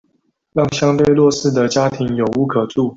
[0.53, 2.89] 讓相對弱勢的家庭有屋可住